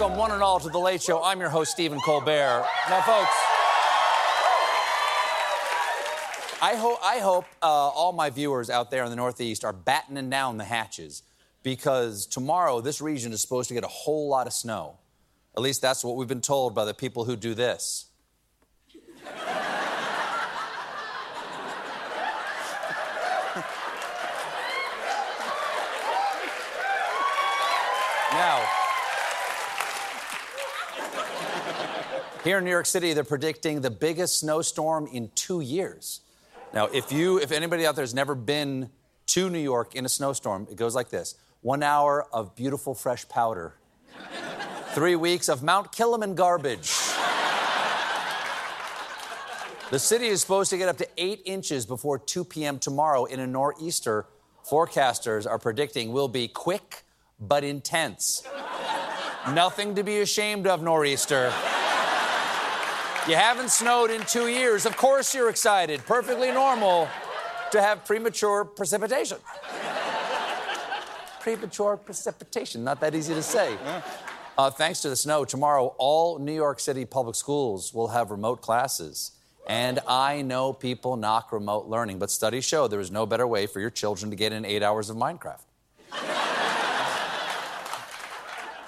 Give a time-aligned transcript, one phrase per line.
[0.00, 1.22] Welcome, one and all, to The Late Show.
[1.22, 2.64] I'm your host, Stephen Colbert.
[2.88, 3.34] Now, folks,
[6.62, 10.30] I, ho- I hope uh, all my viewers out there in the Northeast are battening
[10.30, 11.22] down the hatches
[11.62, 14.96] because tomorrow this region is supposed to get a whole lot of snow.
[15.54, 18.06] At least that's what we've been told by the people who do this.
[28.32, 28.66] now,
[32.50, 36.22] Here in New York City, they're predicting the biggest snowstorm in two years.
[36.74, 38.90] Now, if you, if anybody out there has never been
[39.26, 43.28] to New York in a snowstorm, it goes like this: one hour of beautiful fresh
[43.28, 43.74] powder,
[44.94, 46.92] three weeks of Mount Kilimanjaro garbage.
[49.92, 52.80] The city is supposed to get up to eight inches before 2 p.m.
[52.80, 54.26] tomorrow in a nor'easter.
[54.68, 57.04] Forecasters are predicting will be quick
[57.38, 58.42] but intense.
[59.52, 61.52] Nothing to be ashamed of, nor'easter.
[63.28, 64.86] You haven't snowed in two years.
[64.86, 66.04] Of course you're excited.
[66.06, 67.06] Perfectly normal
[67.70, 69.38] to have premature precipitation.
[71.40, 73.76] premature precipitation, not that easy to say.
[74.56, 78.62] Uh, thanks to the snow, tomorrow all New York City public schools will have remote
[78.62, 79.32] classes.
[79.66, 83.66] And I know people knock remote learning, but studies show there is no better way
[83.66, 85.60] for your children to get in eight hours of Minecraft.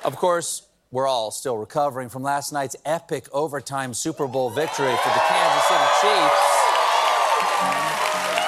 [0.05, 5.09] of course, we're all still recovering from last night's epic overtime Super Bowl victory for
[5.09, 6.53] the Kansas City Chiefs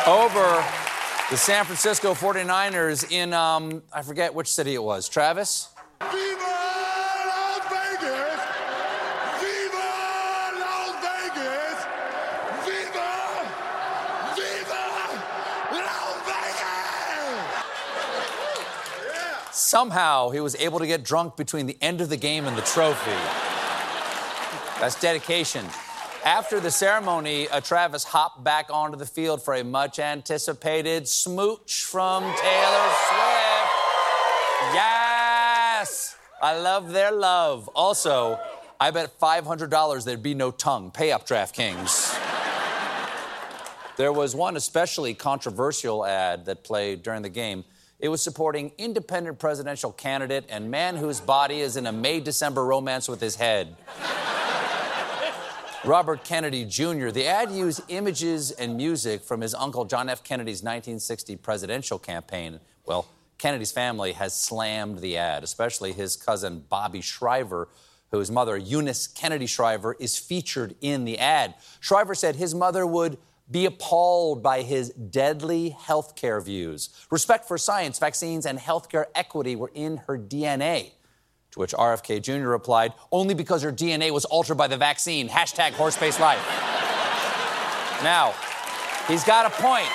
[0.06, 0.64] over
[1.30, 5.08] the San Francisco 49ers in, um, I forget which city it was.
[5.08, 5.70] Travis?
[19.74, 22.62] Somehow he was able to get drunk between the end of the game and the
[22.62, 23.10] trophy.
[24.78, 25.66] That's dedication.
[26.24, 31.82] After the ceremony, uh, Travis hopped back onto the field for a much anticipated smooch
[31.82, 33.72] from Taylor Swift.
[34.74, 36.16] Yes!
[36.40, 37.66] I love their love.
[37.74, 38.38] Also,
[38.78, 40.92] I bet $500 there'd be no tongue.
[40.92, 42.16] Pay up, DraftKings.
[43.96, 47.64] There was one especially controversial ad that played during the game.
[48.04, 52.62] It was supporting independent presidential candidate and man whose body is in a May December
[52.62, 53.76] romance with his head.
[55.86, 57.08] Robert Kennedy Jr.
[57.08, 60.22] The ad used images and music from his uncle John F.
[60.22, 62.60] Kennedy's 1960 presidential campaign.
[62.84, 63.06] Well,
[63.38, 67.70] Kennedy's family has slammed the ad, especially his cousin Bobby Shriver,
[68.10, 71.54] whose mother, Eunice Kennedy Shriver, is featured in the ad.
[71.80, 73.16] Shriver said his mother would
[73.50, 76.90] be appalled by his deadly healthcare views.
[77.10, 80.92] Respect for science, vaccines, and healthcare equity were in her DNA.
[81.52, 82.48] To which RFK Jr.
[82.48, 85.28] replied, only because her DNA was altered by the vaccine.
[85.28, 86.38] Hashtag horse-based life.
[88.02, 88.34] now,
[89.06, 89.88] he's got a point.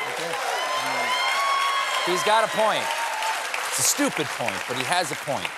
[2.05, 2.83] He's got a point.
[3.69, 5.49] It's a stupid point, but he has a point.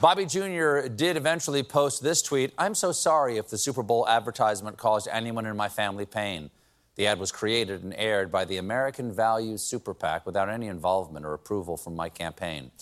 [0.00, 0.86] Bobby Jr.
[0.86, 5.44] did eventually post this tweet I'm so sorry if the Super Bowl advertisement caused anyone
[5.44, 6.50] in my family pain.
[6.98, 11.24] The ad was created and aired by the American Values Super PAC without any involvement
[11.24, 12.72] or approval from my campaign.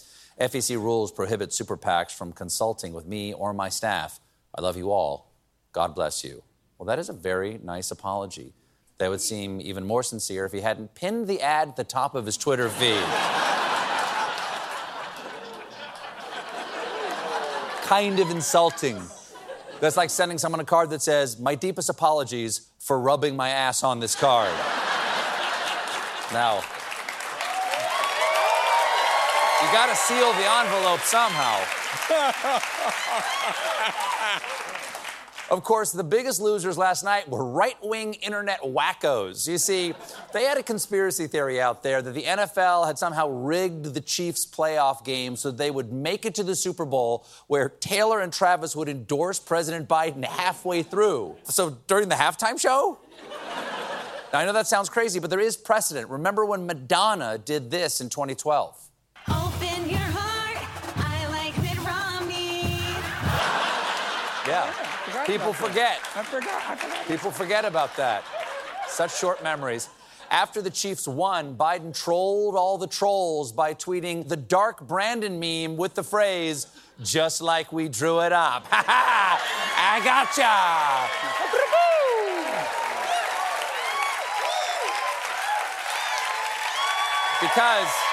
[0.40, 4.18] FEC rules prohibit super PACs from consulting with me or my staff.
[4.54, 5.30] I love you all.
[5.72, 6.42] God bless you.
[6.78, 8.54] Well, that is a very nice apology.
[8.96, 12.14] That would seem even more sincere if he hadn't pinned the ad at the top
[12.14, 13.04] of his Twitter feed.
[17.84, 18.98] kind of insulting.
[19.78, 23.82] That's like sending someone a card that says, My deepest apologies for rubbing my ass
[23.82, 24.52] on this card.
[26.32, 26.62] now,
[29.60, 31.58] you gotta seal the envelope somehow.
[35.48, 39.46] Of course, the biggest losers last night were right wing internet wackos.
[39.46, 39.94] You see,
[40.32, 44.44] they had a conspiracy theory out there that the NFL had somehow rigged the Chiefs'
[44.44, 48.74] playoff game so they would make it to the Super Bowl where Taylor and Travis
[48.74, 51.36] would endorse President Biden halfway through.
[51.44, 52.98] So during the halftime show?
[54.32, 56.10] Now, I know that sounds crazy, but there is precedent.
[56.10, 58.85] Remember when Madonna did this in 2012?
[65.26, 65.98] People forget.
[66.14, 66.62] I forgot.
[66.68, 67.08] I forgot.
[67.08, 68.22] People forget about that.
[68.86, 69.88] Such short memories.
[70.30, 75.76] After the Chiefs won, Biden trolled all the trolls by tweeting the dark Brandon meme
[75.76, 76.68] with the phrase,
[77.02, 78.66] just like we drew it up.
[78.68, 79.40] Ha ha!
[79.78, 81.46] I gotcha!
[87.40, 88.05] Because.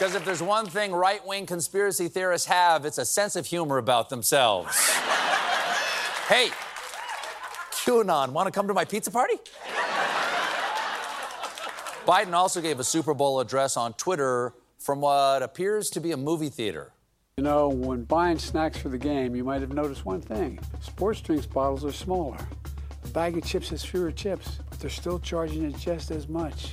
[0.00, 3.76] Because if there's one thing right wing conspiracy theorists have, it's a sense of humor
[3.76, 4.74] about themselves.
[6.26, 6.48] hey,
[7.72, 9.34] QAnon, want to come to my pizza party?
[12.06, 16.16] Biden also gave a Super Bowl address on Twitter from what appears to be a
[16.16, 16.94] movie theater.
[17.36, 20.60] You know, when buying snacks for the game, you might have noticed one thing.
[20.80, 22.38] Sports drinks bottles are smaller.
[23.04, 26.70] A bag of chips has fewer chips, but they're still charging you just as much.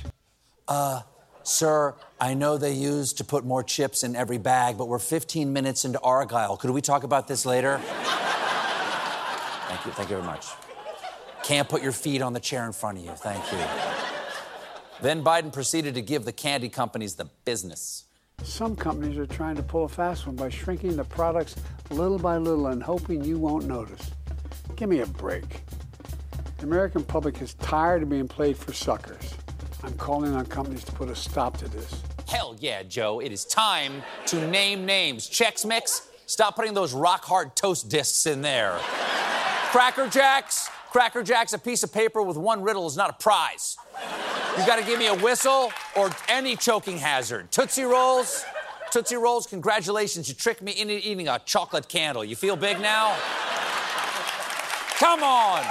[0.66, 1.02] Uh,
[1.42, 5.52] Sir, I know they used to put more chips in every bag, but we're 15
[5.52, 6.58] minutes into Argylle.
[6.58, 7.78] Could we talk about this later?
[9.68, 9.92] Thank you.
[9.92, 10.46] Thank you very much.
[11.42, 13.12] Can't put your feet on the chair in front of you.
[13.12, 13.58] Thank you.
[15.00, 18.04] Then Biden proceeded to give the candy companies the business.
[18.42, 21.56] Some companies are trying to pull a fast one by shrinking the products
[21.90, 24.10] little by little and hoping you won't notice.
[24.76, 25.62] Give me a break.
[26.58, 29.34] The American public is tired of being played for suckers.
[29.82, 32.02] I'm calling on companies to put a stop to this.
[32.28, 33.20] Hell yeah, Joe.
[33.20, 35.28] It is time to name names.
[35.28, 38.78] Chex Mix, stop putting those rock hard toast discs in there.
[39.70, 43.76] Cracker Jacks, Cracker Jacks, a piece of paper with one riddle is not a prize.
[44.58, 47.52] You gotta give me a whistle or any choking hazard.
[47.52, 48.44] Tootsie Rolls,
[48.90, 50.28] Tootsie Rolls, congratulations.
[50.28, 52.24] You tricked me into eating a chocolate candle.
[52.24, 53.16] You feel big now?
[54.98, 55.62] Come on.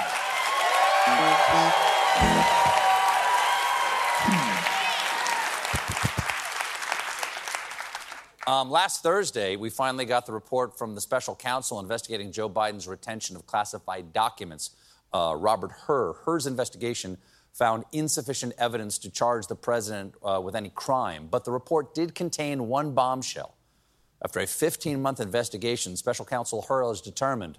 [8.48, 12.88] Um, last Thursday, we finally got the report from the special counsel investigating Joe Biden's
[12.88, 14.70] retention of classified documents,
[15.12, 16.14] uh, Robert Hur.
[16.24, 17.18] Hur's investigation
[17.52, 22.14] found insufficient evidence to charge the president uh, with any crime, but the report did
[22.14, 23.54] contain one bombshell.
[24.24, 27.58] After a 15 month investigation, special counsel Hur has determined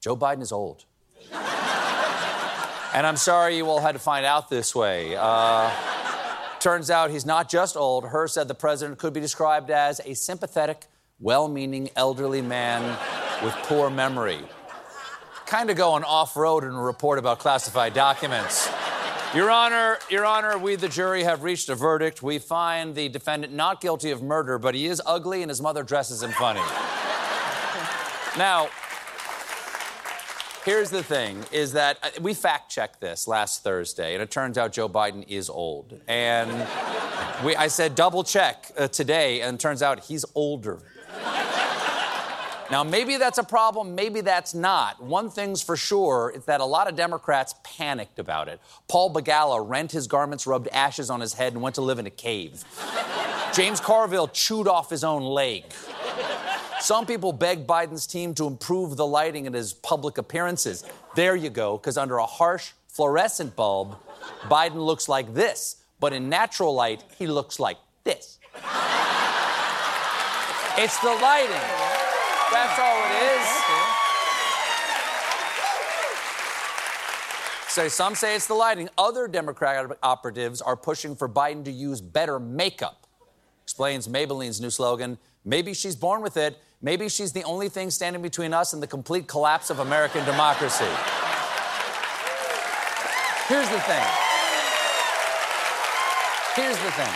[0.00, 0.84] Joe Biden is old.
[1.32, 5.16] and I'm sorry you all had to find out this way.
[5.16, 5.72] Uh,
[6.64, 8.06] Turns out he's not just old.
[8.06, 10.86] Hur said the president could be described as a sympathetic,
[11.20, 12.96] well meaning elderly man
[13.44, 14.38] with poor memory.
[15.44, 18.66] Kind of going off road in a report about classified documents.
[19.34, 22.22] Your Honor, Your Honor, we, the jury, have reached a verdict.
[22.22, 25.82] We find the defendant not guilty of murder, but he is ugly and his mother
[25.82, 26.62] dresses him funny.
[28.38, 28.70] now,
[30.64, 34.56] Here's the thing is that uh, we fact checked this last Thursday, and it turns
[34.56, 36.00] out Joe Biden is old.
[36.08, 36.50] And
[37.44, 40.80] we, I said double check uh, today, and it turns out he's older.
[42.70, 45.02] Now, maybe that's a problem, maybe that's not.
[45.02, 48.58] One thing's for sure is that a lot of Democrats panicked about it.
[48.88, 52.06] Paul Begala rent his garments, rubbed ashes on his head, and went to live in
[52.06, 52.64] a cave.
[53.52, 55.64] James Carville chewed off his own leg.
[56.84, 60.84] Some people beg Biden's team to improve the lighting in his public appearances.
[61.14, 63.96] There you go, because under a harsh fluorescent bulb,
[64.42, 65.76] Biden looks like this.
[65.98, 68.38] But in natural light, he looks like this.
[70.76, 71.64] It's the lighting.
[72.52, 73.48] That's all it is.
[77.72, 78.90] So some say it's the lighting.
[78.98, 83.06] Other Democratic operatives are pushing for Biden to use better makeup.
[83.62, 86.58] Explains Maybelline's new slogan Maybe she's born with it.
[86.84, 90.84] Maybe she's the only thing standing between us and the complete collapse of American democracy.
[93.48, 94.04] Here's the thing.
[96.54, 97.14] Here's the thing.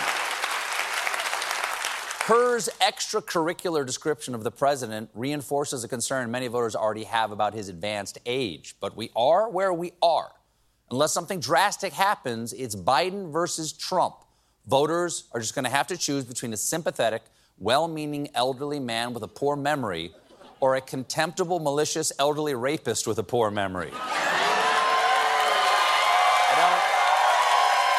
[2.25, 7.68] Hur's extracurricular description of the president reinforces a concern many voters already have about his
[7.68, 8.75] advanced age.
[8.80, 10.32] But we are where we are.
[10.90, 14.14] Unless something drastic happens, it's Biden versus Trump.
[14.66, 17.22] Voters are just going to have to choose between a sympathetic,
[17.60, 20.12] well meaning elderly man with a poor memory
[20.60, 23.90] or a contemptible, malicious elderly rapist with a poor memory.
[23.92, 24.14] I
[26.58, 26.82] don't,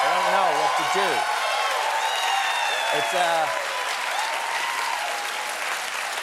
[0.03, 1.09] I don't know what to do.
[2.97, 3.47] It's, uh,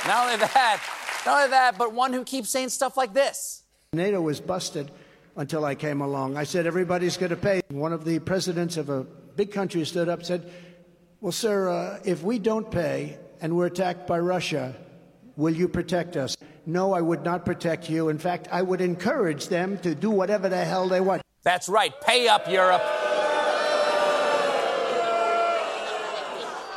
[0.06, 0.82] not only that,
[1.24, 3.62] not only that, but one who keeps saying stuff like this.
[3.92, 4.90] NATO was busted
[5.36, 6.36] until I came along.
[6.36, 7.62] I said, everybody's going to pay.
[7.70, 10.50] One of the presidents of a big country stood up and said,
[11.20, 14.74] Well, sir, uh, if we don't pay and we're attacked by Russia,
[15.36, 16.36] will you protect us?
[16.64, 18.08] No, I would not protect you.
[18.08, 21.22] In fact, I would encourage them to do whatever the hell they want.
[21.42, 21.92] That's right.
[22.00, 22.82] Pay up, Europe.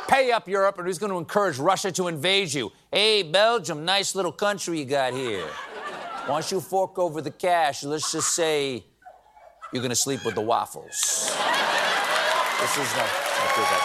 [0.08, 2.72] Pay up, Europe, and he's going to encourage Russia to invade you.
[2.92, 5.46] Hey, Belgium, nice little country you got here.
[6.26, 7.82] Don't you fork over the cash?
[7.82, 8.84] Let's just say
[9.72, 11.00] you're going to sleep with the waffles.
[12.60, 13.10] This is not.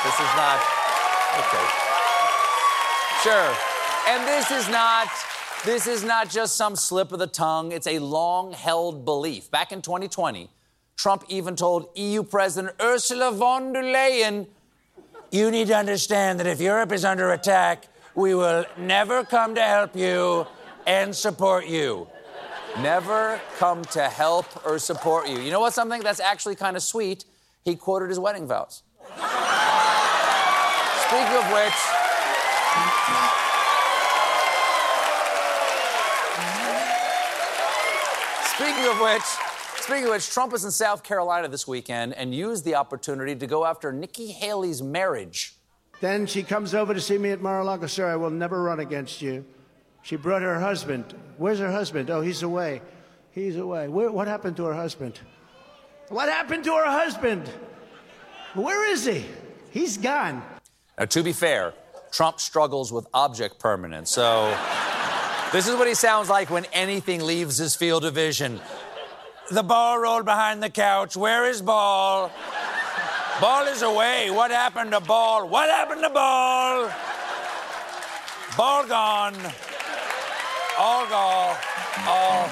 [0.03, 0.61] This is not.
[1.39, 1.84] Okay.
[3.25, 3.57] Sure.
[4.07, 5.07] And this is not.
[5.65, 7.71] This is not just some slip of the tongue.
[7.71, 9.49] It's a long-held belief.
[9.49, 10.51] Back in 2020,
[10.95, 14.45] Trump even told EU President Ursula von der Leyen,
[15.31, 19.61] "You need to understand that if Europe is under attack, we will never come to
[19.63, 20.45] help you
[20.85, 22.07] and support you."
[22.77, 25.39] Never come to help or support you.
[25.39, 25.73] You know what?
[25.73, 27.25] Something that's actually kind of sweet.
[27.63, 28.83] He quoted his wedding vows.
[31.07, 31.73] Speaking of which,
[38.55, 39.23] speaking of which,
[39.81, 43.47] speaking of which, Trump is in South Carolina this weekend and used the opportunity to
[43.47, 45.55] go after Nikki Haley's marriage.
[45.99, 47.87] Then she comes over to see me at Mar-a-Lago.
[47.87, 49.45] Sir, I will never run against you.
[50.03, 51.13] She brought her husband.
[51.37, 52.09] Where's her husband?
[52.09, 52.81] Oh, he's away.
[53.31, 53.87] He's away.
[53.87, 55.19] Where, what happened to her husband?
[56.09, 57.49] What happened to her husband?
[58.53, 59.25] Where is he?
[59.71, 60.43] He's gone.
[60.97, 61.73] Now, to be fair,
[62.11, 64.55] Trump struggles with object permanence, so
[65.51, 68.59] this is what he sounds like when anything leaves his field of vision.
[69.51, 71.15] The ball rolled behind the couch.
[71.15, 72.31] Where is ball?
[73.39, 74.31] Ball is away.
[74.31, 75.47] What happened to ball?
[75.47, 76.89] What happened to ball?
[78.57, 79.35] Ball gone.
[80.79, 81.55] All gone.
[82.07, 82.47] All.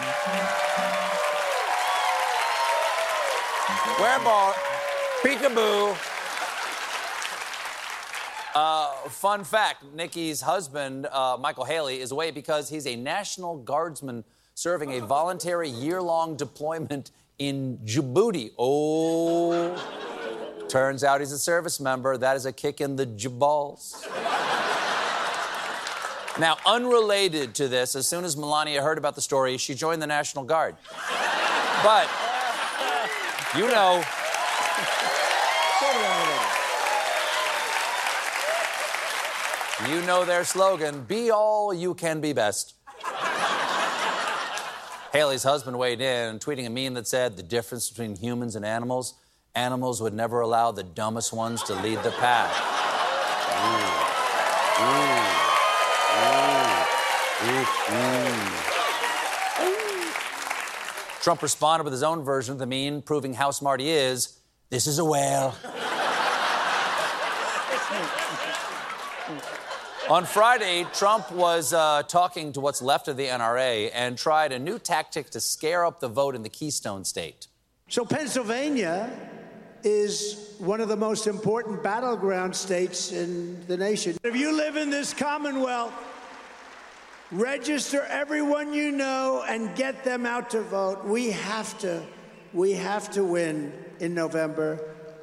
[4.00, 4.54] Where ball?
[5.24, 6.13] Peekaboo.
[8.56, 14.24] Uh, fun fact Nikki's husband, uh, Michael Haley, is away because he's a National Guardsman
[14.54, 18.52] serving a voluntary year long deployment in Djibouti.
[18.60, 19.76] Oh,
[20.70, 22.16] turns out he's a service member.
[22.16, 24.08] That is a kick in the jaballs.
[26.40, 30.08] Now, unrelated to this, as soon as Melania heard about the story, she joined the
[30.08, 30.76] National Guard.
[31.84, 32.10] But,
[33.56, 34.04] you know,
[39.90, 42.76] You know their slogan be all you can be best.
[45.12, 49.16] Haley's husband weighed in, tweeting a meme that said, The difference between humans and animals,
[49.54, 52.50] animals would never allow the dumbest ones to lead the pack.
[53.60, 54.04] Ooh.
[54.86, 55.44] Ooh.
[59.62, 60.12] Ooh.
[61.22, 64.40] Trump responded with his own version of the meme, proving how smart he is.
[64.70, 65.56] This is a whale.
[70.10, 74.60] On Friday, Trump was uh, talking to what's left of the NRA and tried a
[74.60, 77.48] new tactic to scare up the vote in the Keystone State.
[77.88, 79.10] So Pennsylvania
[79.82, 84.18] is one of the most important battleground states in the nation.
[84.26, 85.94] If you live in this Commonwealth,
[87.32, 91.06] register everyone you know and get them out to vote.
[91.06, 92.04] We have to,
[92.52, 94.82] we have to win in November,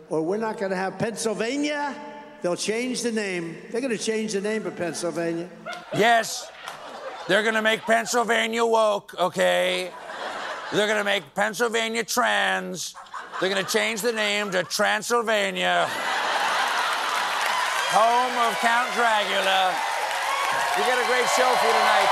[0.08, 1.94] or we're not going to have Pennsylvania.
[2.42, 3.56] They'll change the name.
[3.70, 5.48] They're going to change the name of Pennsylvania.
[5.94, 6.50] Yes,
[7.28, 9.90] they're going to make Pennsylvania woke, okay?
[10.72, 12.94] They're going to make Pennsylvania trans.
[13.40, 15.86] They're going to change the name to Transylvania,
[17.90, 19.74] home of Count Dracula.
[20.76, 22.10] We got a great show for you tonight.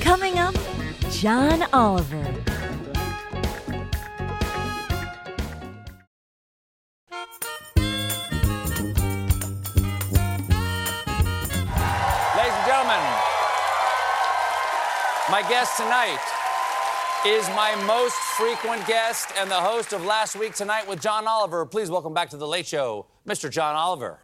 [0.00, 0.54] Coming up,
[1.10, 2.45] John Oliver.
[15.28, 16.20] My guest tonight
[17.26, 21.66] is my most frequent guest and the host of Last Week Tonight with John Oliver.
[21.66, 23.50] Please welcome back to The Late Show, Mr.
[23.50, 24.20] John Oliver.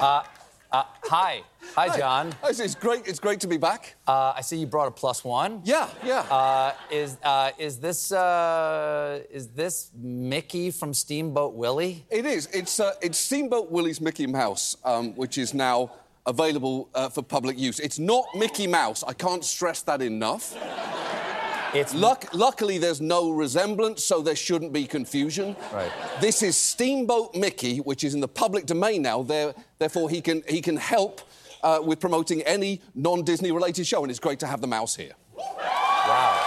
[0.00, 0.24] Uh,
[0.72, 1.42] uh, hi.
[1.76, 2.34] Hi, John.
[2.44, 3.06] It's, it's great.
[3.06, 3.94] It's great to be back.
[4.06, 5.62] Uh, I see you brought a plus one.
[5.64, 6.20] Yeah, yeah.
[6.20, 12.04] Uh, is uh, is this uh, is this Mickey from Steamboat Willie?
[12.10, 12.48] it is.
[12.52, 15.92] It's uh, it's Steamboat Willie's Mickey Mouse, um, which is now
[16.26, 17.78] available uh, for public use.
[17.80, 19.04] It's not Mickey Mouse.
[19.04, 20.56] I can't stress that enough.
[21.72, 25.54] It's Luck- luckily, there's no resemblance, so there shouldn't be confusion.
[25.72, 25.92] Right.
[26.20, 29.22] This is Steamboat Mickey, which is in the public domain now.
[29.22, 31.20] There, therefore, he can he can help
[31.62, 35.12] uh, with promoting any non-Disney related show, and it's great to have the mouse here.
[35.36, 36.46] wow.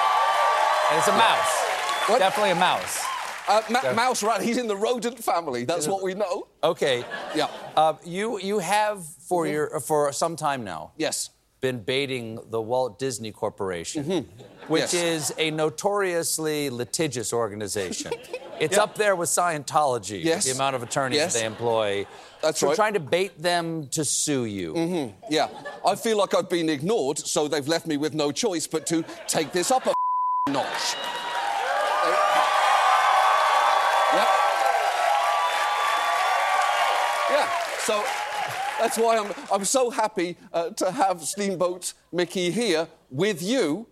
[0.91, 1.63] And it's a mouse.
[2.07, 2.19] What?
[2.19, 3.03] Definitely a mouse.
[3.47, 4.41] Uh, Ma- mouse, right?
[4.41, 5.65] He's in the rodent family.
[5.65, 6.47] That's what we know.
[6.63, 7.03] Okay.
[7.35, 7.47] Yeah.
[7.75, 11.29] Uh, you you have for your for some time now Yes.
[11.63, 14.25] Been baiting the Walt Disney Corporation, which
[14.67, 14.75] Mm-hmm.
[14.75, 14.93] Yes.
[14.93, 18.11] is a notoriously litigious organization.
[18.59, 18.83] It's Yeah.
[18.83, 20.45] up there with Scientology, Yes.
[20.45, 21.33] the amount of attorneys Yes.
[21.33, 22.05] they employ.
[22.41, 22.75] That's so right.
[22.75, 24.69] trying to bait them to sue you.
[25.29, 25.47] Yeah,
[25.85, 29.03] I feel like I've been ignored, so they've left me with no choice but to
[29.27, 29.93] take this up a
[30.51, 30.85] notch.
[34.17, 34.29] Yep.
[37.35, 37.47] Yeah,
[37.87, 38.03] so
[38.83, 43.87] that's why I'm, I'm so happy uh, to have Steamboat Mickey here with you.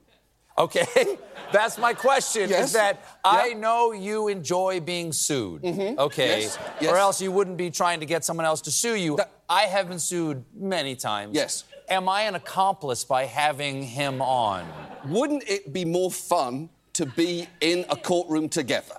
[0.57, 0.85] Okay,
[1.53, 2.49] that's my question.
[2.49, 2.65] Yes.
[2.65, 5.63] Is that I know you enjoy being sued.
[5.65, 6.59] Okay, Yes.
[6.81, 6.91] Yes.
[6.91, 9.15] or else you wouldn't be trying to get someone else to sue you.
[9.15, 11.35] That- I have been sued many times.
[11.35, 11.63] Yes.
[11.89, 14.65] Am I an accomplice by having him on?
[15.05, 18.95] Wouldn't it be more fun to be in a courtroom together?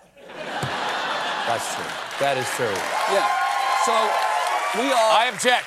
[1.47, 1.85] That's true.
[2.21, 2.77] That is true.
[3.13, 3.29] Yeah.
[3.85, 4.32] So
[4.75, 4.93] we are.
[4.93, 5.67] I object.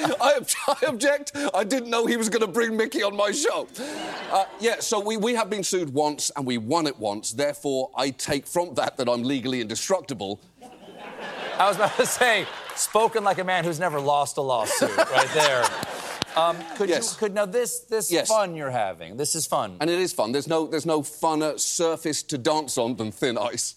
[0.20, 1.32] I, ob- I object.
[1.54, 3.68] I didn't know he was going to bring Mickey on my show.
[4.32, 7.32] Uh, yeah, so we, we have been sued once and we won it once.
[7.32, 10.40] Therefore, I take from that that I'm legally indestructible.
[11.58, 12.46] I was about to say,
[12.76, 15.64] spoken like a man who's never lost a lawsuit, right there.
[16.36, 17.12] Um, could Yes.
[17.12, 18.28] you could now this this Yes.
[18.28, 19.16] fun you're having?
[19.18, 19.76] This is fun.
[19.80, 20.32] And it is fun.
[20.32, 23.74] There's no, there's no funner surface to dance on than thin ice.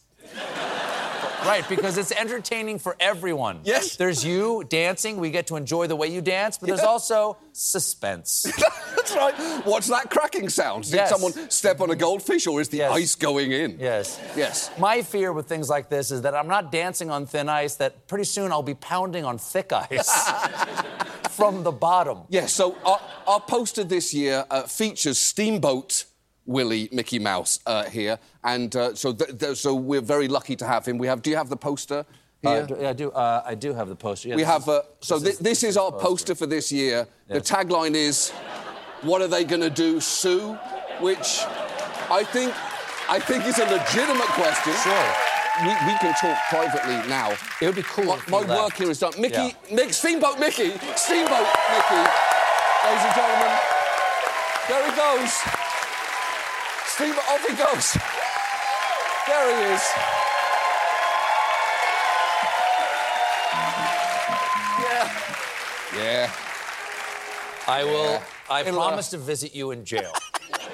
[1.45, 3.59] Right, because it's entertaining for everyone.
[3.63, 3.95] Yes.
[3.97, 8.43] There's you dancing, we get to enjoy the way you dance, but there's also suspense.
[8.95, 9.33] That's right.
[9.65, 10.85] What's that cracking sound?
[10.85, 11.09] Did Yes.
[11.09, 12.91] someone step on a goldfish or is the Yes.
[12.95, 13.77] ice going in?
[13.79, 14.19] yes.
[14.35, 14.71] Yes.
[14.79, 18.07] My fear with things like this is that I'm not dancing on thin ice, that
[18.07, 20.09] pretty soon I'll be pounding on thick ice
[21.31, 22.19] from the bottom.
[22.29, 26.05] Yeah, so our, our poster this year uh, features Steamboat
[26.45, 30.65] Willie Mickey Mouse uh, here, and uh, so th- th- so we're very lucky to
[30.65, 30.97] have him.
[30.97, 31.21] We have.
[31.21, 32.05] Do you have the poster
[32.45, 32.65] Uh, here?
[32.67, 33.12] do- yeah, I do.
[33.12, 34.27] Uh, I do have the poster.
[34.29, 34.63] Yeah, we have.
[34.63, 36.35] is- Uh, so this thi- this, is, our the poster.
[36.35, 37.07] for this year.
[37.29, 38.31] The tagline is,
[39.03, 40.00] "What are they going to do?
[40.01, 40.57] Sue?"
[41.00, 41.41] Which
[42.12, 42.53] I think
[43.09, 44.73] I think is a legitimate question.
[44.83, 45.09] Sure.
[45.63, 47.29] We, we can talk privately now.
[47.61, 49.13] It would be cool My, my work here is done.
[49.20, 49.77] Mickey, Yeah.
[49.77, 52.03] Mick, Steamboat Mickey, Steamboat Mickey.
[52.83, 53.53] Ladies and gentlemen,
[54.68, 55.31] there he goes.
[56.96, 57.94] Steamboat, off he goes.
[59.27, 59.82] There he is.
[64.82, 65.12] Yeah.
[65.98, 66.32] Yeah.
[67.68, 68.22] I will.
[68.50, 70.12] I It'll, uh, promise to visit you in jail.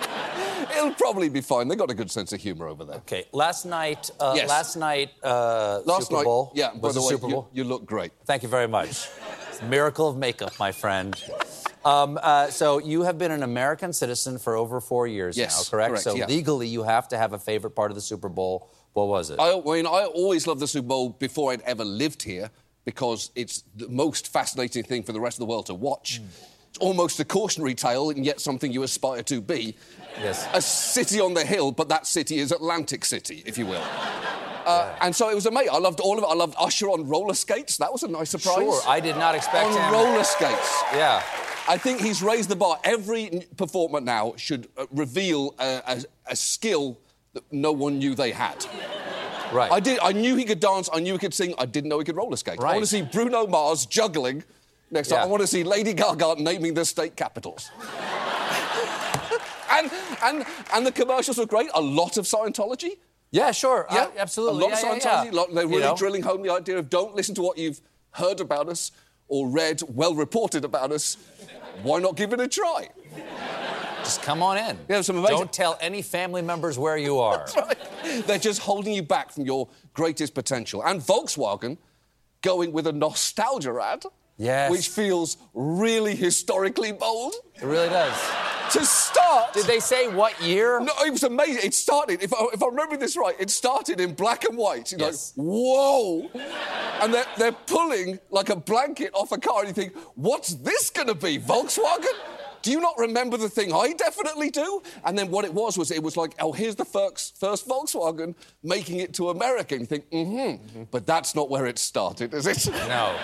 [0.75, 1.67] It'll probably be fine.
[1.67, 2.97] They've got a good sense of humor over there.
[2.97, 3.25] Okay.
[3.31, 4.09] Last night.
[4.19, 4.49] Uh, Yes.
[4.49, 5.11] Last night.
[5.23, 6.51] Uh, Last Super night, Bowl.
[6.55, 7.49] yeah, by Was the the way, Super you- Bowl.
[7.53, 8.11] You, look great.
[8.25, 9.07] Thank you very much.
[9.69, 11.21] Miracle of makeup, my friend.
[11.85, 15.71] Um, uh, so you have been an American citizen for over four years Yes, now,
[15.71, 15.89] correct?
[15.89, 16.25] correct, so yeah.
[16.27, 18.69] legally, you have to have a favorite part of the Super Bowl.
[18.93, 19.39] What was it?
[19.39, 22.49] I, I mean, I always loved the Super Bowl before I'd ever lived here
[22.85, 26.19] because it's the most fascinating thing for the rest of the world to watch.
[26.69, 29.75] It's almost a cautionary tale, and yet something you aspire to be.
[30.21, 30.47] Yes.
[30.53, 33.83] A city on the hill, but that city is Atlantic City, if you will.
[34.65, 35.69] Uh, And so it was a amazing.
[35.73, 36.27] I loved all of it.
[36.27, 37.77] I loved Usher on roller skates.
[37.77, 38.57] That was a nice surprise.
[38.57, 39.91] Sure, I did not expect on him.
[39.93, 40.83] roller skates.
[40.93, 41.23] Yeah.
[41.69, 42.79] I think he's raised the bar.
[42.83, 46.97] Every performer now should uh, reveal a, a, a skill
[47.33, 48.65] that no one knew they had.
[49.53, 49.71] Right.
[49.71, 49.99] I did.
[50.01, 50.89] I knew he could dance.
[50.91, 51.53] I knew he could sing.
[51.59, 52.59] I didn't know he could roller skate.
[52.59, 52.71] Right.
[52.71, 54.43] I want to see Bruno Mars juggling.
[54.89, 55.17] Next Yeah.
[55.17, 57.69] time, I want to see Lady Gaga naming the state capitals.
[59.71, 59.91] and
[60.23, 61.69] and and the commercials were great.
[61.75, 62.97] A lot of Scientology.
[63.31, 63.85] Yeah, sure.
[63.91, 64.59] Yeah, Uh, absolutely.
[64.65, 65.25] A lot yeah, of Scientology.
[65.25, 65.31] yeah.
[65.31, 65.95] lot- they're You really know?
[65.95, 67.79] drilling home the idea of don't listen to what you've
[68.11, 68.91] heard about us
[69.27, 71.15] or read well reported about us.
[71.83, 72.89] Why not give it a try?
[74.03, 74.77] Just come on in.
[74.87, 77.45] Yeah, some amazing- Don't tell any family members where you are.
[77.55, 78.25] right.
[78.25, 80.83] They're just holding you back from your greatest potential.
[80.83, 81.77] And Volkswagen
[82.41, 84.03] going with a nostalgia ad.
[84.39, 84.71] Yes.
[84.71, 87.35] Which feels really historically bold.
[87.55, 88.15] It really does.
[88.71, 89.53] To start.
[89.53, 90.79] Did they say what year?
[90.79, 91.61] No, it was amazing.
[91.63, 94.91] It started, if I, if I remember this right, it started in black and white.
[94.91, 95.33] You're Yes.
[95.35, 96.29] like, whoa.
[97.01, 100.89] And they're, they're pulling like a blanket off a car, and you think, what's this
[100.89, 101.37] going to be?
[101.37, 102.13] Volkswagen?
[102.61, 104.81] Do you not remember the thing I definitely do?
[105.03, 108.35] And then what it was was it was like, oh, here's the first, first Volkswagen
[108.63, 109.75] making it to America.
[109.75, 110.83] And you think, mm-hmm.
[110.91, 112.67] But that's not where it started, is it?
[112.87, 113.17] No.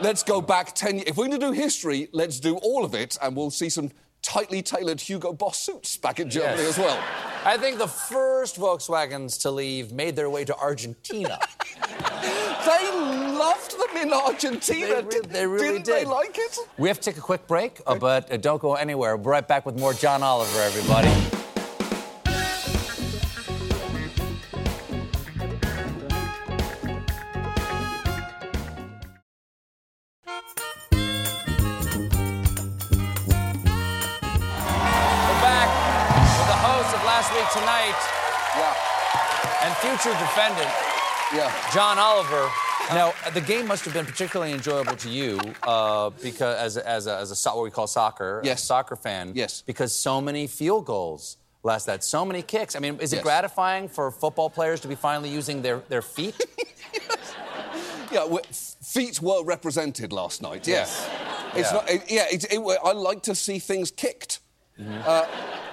[0.00, 1.08] Let's go back 10 years.
[1.08, 3.90] If we're going to do history, let's do all of it, and we'll see some
[4.22, 6.78] tightly tailored Hugo Boss suits back in Germany Yes.
[6.78, 7.02] as well.
[7.44, 11.38] I think the first Volkswagens to leave made their way to Argentina.
[12.68, 14.86] They loved them in Argentina.
[14.96, 16.08] They re- Did- they really Didn't they did.
[16.08, 16.58] like it?
[16.76, 19.16] we have to take a quick break, uh, but uh, don't go anywhere.
[19.16, 21.08] We'll be right back with more John Oliver, everybody.
[41.38, 41.70] Yeah.
[41.72, 42.50] John Oliver.
[42.90, 47.06] Now, the game must have been particularly enjoyable to you uh, because, as a, as
[47.06, 48.64] a, as a what we call soccer, Yes.
[48.64, 49.32] soccer fan.
[49.34, 49.62] Yes.
[49.66, 52.74] Because so many field goals last that, so many kicks.
[52.74, 53.22] I mean, is it Yes.
[53.24, 56.34] gratifying for football players to be finally using their, their feet?
[58.10, 58.26] Yeah,
[58.82, 60.66] feet were represented last night.
[60.66, 61.06] Yes.
[61.54, 61.76] It's Yeah.
[61.76, 61.90] not.
[61.90, 64.40] It, yeah, it, it, I like to see things kicked.
[64.80, 65.26] Uh,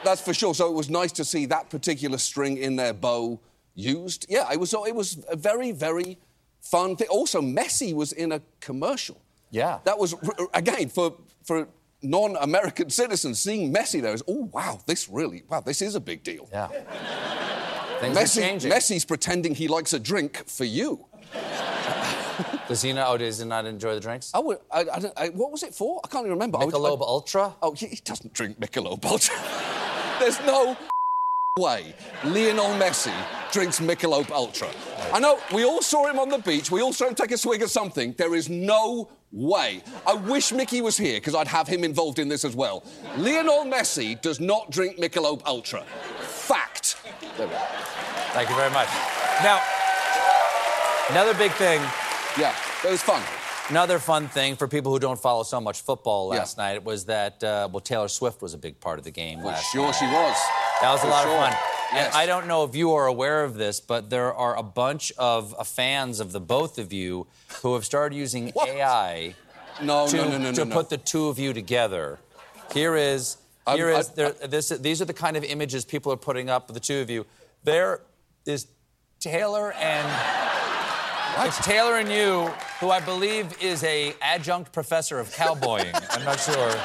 [0.04, 0.54] that's for sure.
[0.54, 3.39] So it was nice to see that particular string in their bow
[3.75, 4.25] used.
[4.29, 4.73] Yeah, it was.
[4.73, 6.17] It was a very, very
[6.61, 7.07] fun thing.
[7.09, 9.21] Also, Messi was in a commercial.
[9.51, 9.79] Yeah.
[9.83, 10.15] That was
[10.53, 11.67] again for for
[12.01, 14.23] non-American citizens seeing Messi there is.
[14.27, 16.47] Oh wow, this really wow, this is a big deal.
[16.51, 16.67] Yeah.
[17.99, 18.71] Things are changing.
[18.71, 21.05] Messi's pretending he likes a drink for you.
[22.67, 23.07] Does he not?
[23.09, 24.31] Oh, does he not enjoy the drinks?
[24.33, 26.01] I would, I, I, I, what was it for?
[26.03, 26.57] I can't even remember.
[26.57, 27.55] I would- Michelob I- Ultra.
[27.61, 29.35] Oh, he, he doesn't drink Michelob Ultra.
[30.19, 30.75] There's no
[31.57, 33.13] way Lionel Messi
[33.53, 34.67] drinks Michelob Ultra.
[35.13, 36.69] I know we all saw him on the beach.
[36.69, 38.11] We all saw him take a swig of something.
[38.17, 39.81] There is no way.
[40.05, 42.83] I wish Mickey was here because I'd have him involved in this as well.
[43.15, 45.85] Lionel Messi does not drink Michelob Ultra.
[46.19, 46.97] Fact.
[47.37, 47.59] There we go.
[48.33, 48.89] Thank you very much.
[49.41, 49.61] Now,
[51.09, 51.79] another big thing,
[52.37, 53.23] Yeah, that was fun.
[53.69, 56.39] another fun thing for people who don't follow so much football Yeah.
[56.39, 59.39] last night was that, uh, well, Taylor Swift was a big part of the game
[59.39, 59.95] For last sure night.
[59.95, 60.35] she was.
[60.81, 61.31] That was a For lot sure.
[61.38, 61.57] of fun.
[61.93, 62.07] Yes.
[62.07, 65.11] And I don't know if you are aware of this, but there are a bunch
[65.17, 67.27] of uh, fans of the both of you
[67.61, 68.67] who have started using What?
[68.69, 69.35] AI
[69.81, 70.75] No, to, no, no, no, to no, no.
[70.75, 72.19] put the two of you together.
[72.73, 76.11] Here is I'm- here is I- there, this, these are the kind of images people
[76.11, 77.25] are putting up of the two of you.
[77.63, 78.01] There
[78.45, 78.67] is
[79.19, 80.07] Taylor and
[81.47, 82.47] it's Taylor and you,
[82.79, 85.91] who I believe is a adjunct professor of cowboying.
[86.11, 86.75] I'm not sure.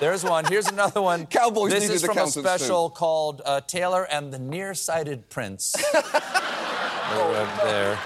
[0.00, 0.44] There's one.
[0.44, 1.26] Here's another one.
[1.26, 2.40] Cowboys This is from a accountants too.
[2.42, 5.72] special called uh, Taylor and the Nearsighted Prince.
[5.92, 7.98] They're right there.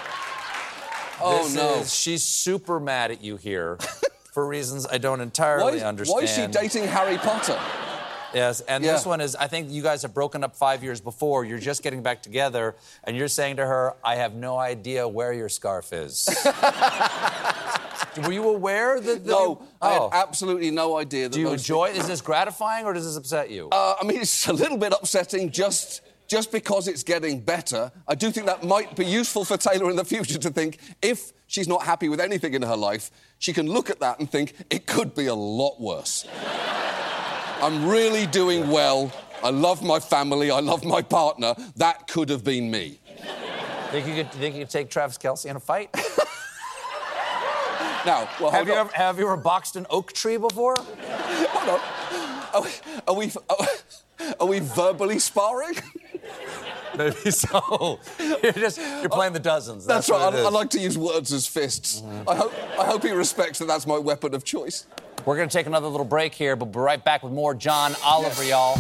[1.21, 1.75] Oh This no.
[1.81, 3.79] is- she's super mad at you here
[4.33, 6.17] for reasons I don't entirely Why, understand.
[6.17, 7.59] why is she dating Harry Potter?
[8.35, 8.95] Yes, and Yeah.
[8.95, 11.45] this one is I think you guys have broken up five years before.
[11.45, 15.33] You're just getting back together, and you're saying to her, I have no idea where
[15.33, 16.29] your scarf is.
[18.23, 19.25] Were you aware that.
[19.25, 20.11] that No, you- I had oh.
[20.13, 23.69] absolutely no idea that Do you enjoy Is this gratifying or does this upset you?
[23.71, 27.93] Uh, I mean, it's a little bit upsetting just just because it's getting better.
[28.09, 31.33] I do think that might be useful for Taylor in the future to think if
[31.47, 34.55] she's not happy with anything in her life, she can look at that and think
[34.71, 36.27] it could be a lot worse.
[37.63, 39.13] I'm really doing well.
[39.43, 40.51] I love my family.
[40.51, 41.55] I love my partner.
[41.77, 42.99] That could have been me.
[43.91, 45.95] think, you could, think you could take Travis Kelce in a fight?
[48.07, 50.75] Now, well, have, you ever, have you ever boxed an oak tree before?
[50.79, 51.81] Hold on.
[52.55, 52.71] Are we,
[53.09, 53.33] are we,
[54.41, 55.75] are we verbally sparring?
[56.97, 57.99] Maybe so.
[58.21, 59.87] You're just you're playing the dozens.
[59.87, 60.35] That's, That's, right.
[60.35, 62.03] I, I like to use words as fists.
[62.29, 64.87] I, hope, I hope he respects that that's my weapon of choice.
[65.25, 67.55] We're going to take another little break here, but we'll be right back with more
[67.55, 68.79] John Oliver, y'all.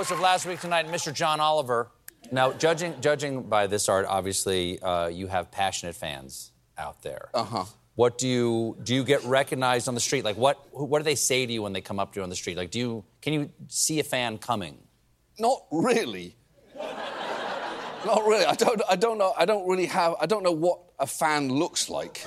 [0.00, 1.12] Host of Last Week Tonight, Mr.
[1.12, 1.90] John Oliver.
[2.32, 7.28] Now, judging judging by this art, obviously uh, you have passionate fans out there.
[7.34, 7.64] Uh huh.
[7.96, 8.94] What do you do?
[8.94, 10.24] You get recognized on the street?
[10.24, 10.56] Like what?
[10.72, 12.56] What do they say to you when they come up to you on the street?
[12.56, 14.78] Like, do you can you see a fan coming?
[15.38, 16.34] Not really.
[18.06, 18.46] Not really.
[18.46, 18.80] I don't.
[18.88, 19.34] I don't know.
[19.36, 20.14] I don't really have.
[20.18, 22.24] I don't know what a fan looks like.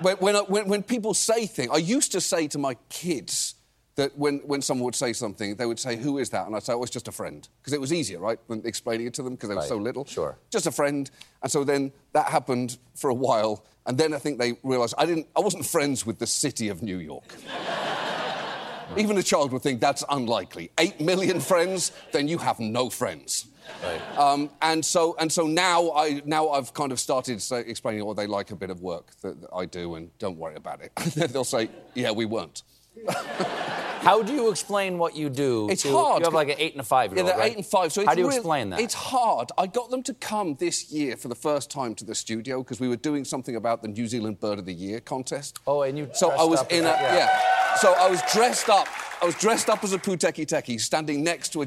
[0.00, 3.54] When when when, when people say things, I used to say to my kids
[3.98, 6.62] that when, when someone would say something, they would say, "Who is that?" And I'd
[6.62, 9.22] say, "Oh, it's just a friend," because it was easier, right, than explaining it to
[9.24, 9.68] them because they were Right.
[9.68, 10.04] so little.
[10.04, 10.38] Sure.
[10.50, 11.10] Just a friend.
[11.42, 15.04] And so then that happened for a while, and then I think they realised I
[15.04, 15.26] didn't.
[15.36, 17.34] I wasn't friends with the city of New York.
[18.96, 20.70] Even a child would think that's unlikely.
[20.78, 23.46] Eight million friends, then you have no friends.
[23.82, 24.18] Right.
[24.18, 28.16] Um, and so and so now I now I've kind of started say, explaining what
[28.16, 30.92] they like a bit of work that, that I do, and don't worry about it.
[31.32, 32.62] They'll say, "Yeah, we weren't."
[34.00, 35.68] How do you explain what you do?
[35.70, 36.20] It's to- hard.
[36.20, 37.50] You have like an eight and a five year Yeah, they're right?
[37.52, 37.92] eight and five.
[37.92, 38.80] So it's how do you real- explain that?
[38.80, 39.50] It's hard.
[39.58, 42.80] I got them to come this year for the first time to the studio because
[42.80, 45.58] we were doing something about the New Zealand Bird of the Year contest.
[45.66, 47.14] Oh, and you So I was in a yeah.
[47.14, 47.40] yeah.
[47.76, 48.88] So I was dressed up.
[49.20, 51.66] I was dressed up as a Puteketeke, standing next to a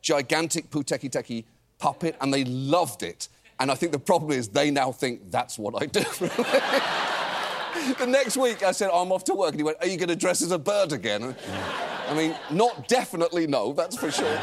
[0.00, 1.44] gigantic Puteketeke
[1.78, 3.28] puppet, and they loved it.
[3.60, 6.04] And I think the problem is they now think that's what I do.
[7.98, 9.50] the next week, I said, I'm off to work.
[9.50, 11.34] And he went, Are you going to dress as a bird again?
[12.08, 14.38] I mean, not definitely no, that's for sure.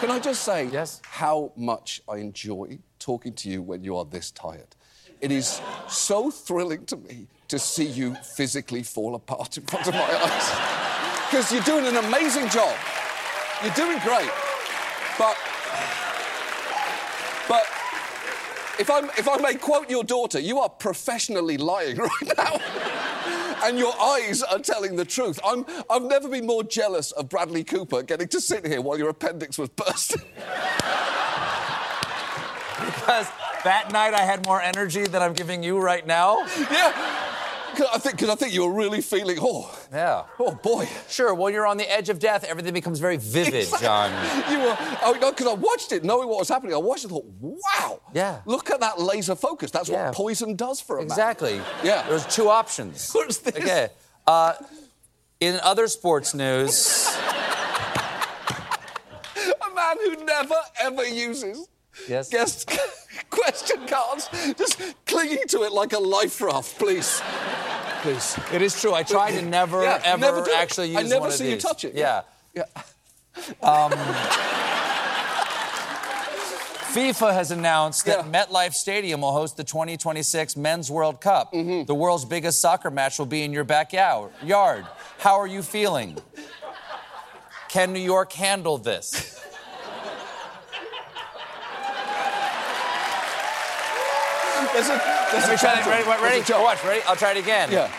[0.00, 1.00] Can I just say Yes.
[1.04, 4.74] how much I enjoy talking to you when you are this tired?
[5.20, 9.94] It is so thrilling to me to see you physically fall apart in front of
[9.94, 10.50] my eyes.
[11.30, 12.76] Because you're doing an amazing job.
[13.62, 14.30] You're doing great.
[15.18, 15.36] But.
[15.36, 15.36] But.
[18.78, 22.60] If, I'm, if I may quote your daughter, you are professionally lying right now.
[23.64, 25.38] and your eyes are telling the truth.
[25.44, 29.08] I'm, I've never been more jealous of Bradley Cooper getting to sit here while your
[29.10, 30.22] appendix was bursting.
[32.84, 33.28] Because
[33.64, 36.44] that night I had more energy than I'm giving you right now.
[36.70, 37.23] yeah.
[37.74, 40.24] 'Cause I think, I think you were really feeling, oh, Yeah.
[40.38, 40.88] oh boy.
[41.08, 44.10] Sure, when you're on the edge of death, everything becomes very vivid, John.
[44.50, 46.74] You were, oh, no, because I watched it knowing what was happening.
[46.74, 47.26] I watched it and thought,
[47.80, 48.00] wow.
[48.12, 48.40] Yeah.
[48.46, 49.70] Look at that laser focus.
[49.70, 50.06] That's Yeah.
[50.06, 51.06] what poison does for a man.
[51.06, 51.60] Exactly.
[51.82, 52.06] Yeah.
[52.08, 53.10] There's two options.
[53.14, 53.56] What's this?
[53.56, 53.88] Okay.
[54.26, 54.54] Uh,
[55.40, 57.08] in other sports news,
[59.36, 61.68] A man who never, ever uses
[62.08, 62.28] Yes?
[62.28, 62.70] guest
[63.30, 67.22] question cards, just clinging to it like a life raft, please.
[68.02, 68.38] Please.
[68.52, 68.92] it is true.
[68.92, 71.84] I try to never, Yeah, ever never actually use I never one see you touch
[71.84, 71.94] it.
[71.94, 72.22] Yeah.
[72.54, 72.64] Yeah.
[76.94, 81.52] FIFA has announced that MetLife Stadium will host the 2026 Men's World Cup.
[81.52, 81.86] Mm-hmm.
[81.86, 84.30] The world's biggest soccer match will be in your backyard.
[84.44, 84.86] Yard.
[85.18, 86.16] How are you feeling?
[87.68, 89.44] Can New York handle this?
[94.74, 95.86] There's is, there's Let me try that.
[95.86, 96.02] Ready?
[96.10, 96.44] A Ready?
[96.44, 96.62] joke.
[96.62, 96.84] Watch.
[96.84, 97.00] Ready?
[97.06, 97.70] I'll try it again.
[97.72, 97.90] Yeah.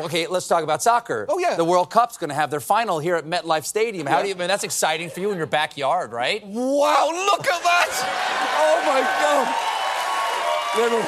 [0.00, 1.26] Okay, let's talk about soccer.
[1.28, 1.54] Oh, yeah.
[1.56, 4.06] The World Cup's going to have their final here at MetLife Stadium.
[4.06, 4.22] How Yeah.
[4.22, 4.34] do you?
[4.34, 6.42] I mean, that's exciting for you in your backyard, right?
[6.46, 7.90] Wow, look at that!
[8.58, 9.48] Oh my God!
[10.80, 11.04] Little.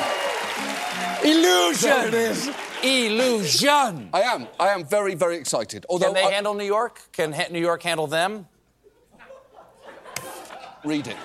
[1.24, 1.88] Illusion.
[1.90, 2.50] There it is.
[2.82, 4.10] Illusion.
[4.12, 4.46] I am.
[4.60, 5.86] I am very, very excited.
[5.88, 7.00] Although Can they I- handle New York?
[7.12, 8.46] Can New York handle them?
[10.84, 11.16] read it.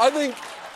[0.00, 0.34] I think,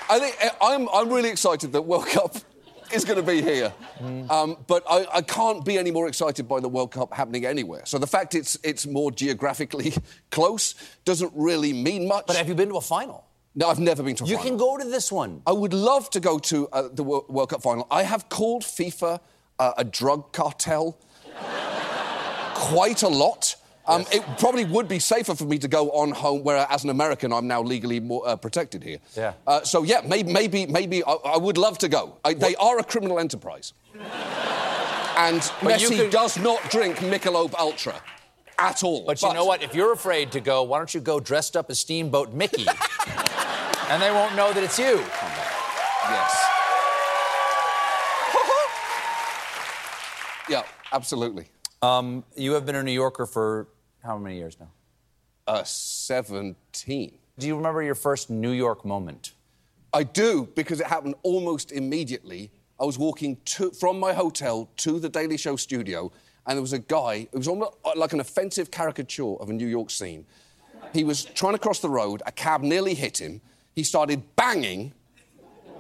[0.09, 2.37] I think eh, I'm, I'm really excited that World Cup
[2.93, 4.31] is going to be here, Mm.
[4.31, 7.83] um, but I, I can't be any more excited by the World Cup happening anywhere.
[7.85, 9.93] So the fact it's it's more geographically
[10.31, 12.27] close doesn't really mean much.
[12.27, 13.27] But have you been to a final?
[13.55, 14.45] no, I've never been to a You final.
[14.45, 15.43] You can go to this one.
[15.47, 17.87] I would love to go to uh, the Wo- World Cup final.
[17.91, 19.21] I have called FIFA
[19.59, 20.97] uh, a drug cartel
[22.55, 23.57] quite a lot.
[23.91, 26.91] Um, It probably would be safer for me to go on home, where as an
[26.91, 28.99] American, I'm now legally more uh, protected here.
[29.17, 29.33] Yeah.
[29.47, 32.17] Uh, so yeah, maybe, maybe, maybe I, I would love to go.
[32.25, 37.95] I, they are a criminal enterprise, and But Messi could- does not drink Michelob Ultra
[38.59, 39.05] at all.
[39.07, 39.63] But you know what?
[39.63, 42.67] If you're afraid to go, why don't you go dressed up as Steamboat Mickey?
[43.91, 44.99] and they won't know that it's you.
[46.11, 46.45] Yes.
[50.49, 51.49] yeah, absolutely.
[51.83, 53.67] Um, you have been a New Yorker for
[54.03, 54.71] how many years now?
[55.47, 57.19] Uh, 17.
[57.39, 59.33] Do you remember your first New York moment?
[59.93, 62.51] I do, because it happened almost immediately.
[62.79, 66.13] I was walking to, from my hotel to the Daily Show studio,
[66.47, 69.67] and there was a guy, it was almost like an offensive caricature of a New
[69.67, 70.25] York scene.
[70.93, 73.41] He was trying to cross the road, a cab nearly hit him.
[73.75, 74.93] He started banging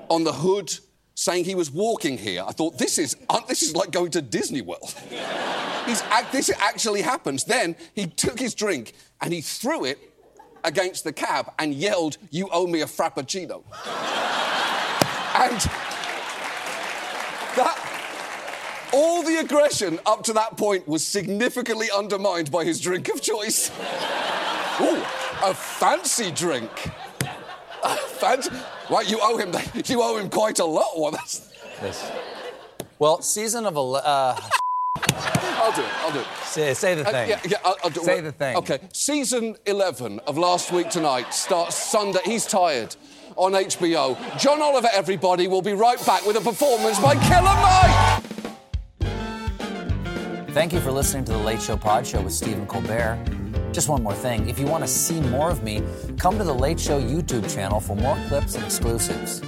[0.09, 0.77] on the hood,
[1.21, 2.43] saying he was walking here.
[2.47, 4.95] I thought, this is, uh, this is like going to Disney World.
[5.87, 6.03] He's
[6.33, 7.45] this actually happens.
[7.45, 9.99] Then he took his drink and he threw it
[10.65, 13.65] against the cab and yelled, You owe me a Frappuccino.
[15.35, 15.61] and
[17.57, 23.21] that, all the aggression up to that point was significantly undermined by his drink of
[23.21, 23.71] choice.
[24.81, 25.03] Ooh,
[25.45, 26.71] a fancy drink.
[27.83, 28.51] A fancy.
[28.90, 29.53] Right, you owe him.
[29.87, 30.99] You owe him quite a lot.
[30.99, 31.53] Well, that's.
[31.83, 32.11] Yes.
[32.99, 34.38] Well, season of ele- uh,
[35.62, 35.88] I'll do it.
[36.05, 36.27] I'll do it.
[36.45, 37.29] say, say the Uh, thing.
[37.31, 38.01] yeah, yeah, I'll, I'll do.
[38.03, 38.57] Say the thing.
[38.57, 42.21] Okay, season 11 of Last Week Tonight starts Sunday.
[42.25, 42.95] He's tired
[43.37, 44.16] on HBO.
[44.38, 48.25] John Oliver, everybody, will be right back with a performance by Killer Mike.
[50.53, 53.19] Thank you for listening to the Late Show Pod Show with Stephen Colbert.
[53.73, 54.49] Just one more thing.
[54.49, 55.83] If you want to see more of me,
[56.19, 59.41] come to the Late Show YouTube channel for more clips and exclusives.